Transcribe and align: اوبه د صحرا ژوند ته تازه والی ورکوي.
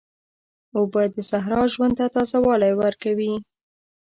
اوبه 0.77 1.03
د 1.15 1.17
صحرا 1.29 1.61
ژوند 1.73 1.93
ته 1.99 2.05
تازه 2.15 2.37
والی 2.45 2.73
ورکوي. 2.81 3.33